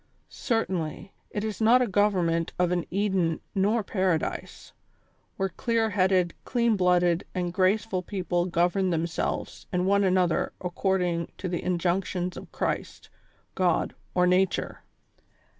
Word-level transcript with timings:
Certainly, 0.29 1.13
it 1.29 1.43
is 1.43 1.61
not 1.61 1.79
a 1.83 1.87
government 1.87 2.53
of 2.57 2.71
an 2.71 2.87
Eden 2.89 3.39
nor 3.53 3.83
Paradise, 3.83 4.73
where 5.37 5.49
clear 5.49 5.91
headed, 5.91 6.33
clean 6.43 6.75
blooded 6.75 7.23
and 7.35 7.53
graceful 7.53 8.01
people 8.01 8.45
govern 8.47 8.89
themselves 8.89 9.67
and 9.71 9.85
one 9.85 10.03
another 10.03 10.53
according 10.59 11.31
to 11.37 11.47
the 11.47 11.61
injunctions 11.61 12.35
of 12.35 12.51
Christ, 12.51 13.11
God 13.53 13.93
or 14.15 14.25
Nature. 14.25 14.81